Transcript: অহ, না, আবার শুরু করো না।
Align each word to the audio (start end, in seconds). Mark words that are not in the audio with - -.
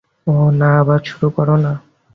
অহ, 0.27 0.49
না, 0.51 0.69
আবার 0.79 0.99
শুরু 1.05 1.27
করো 1.29 1.55
না। 1.57 1.73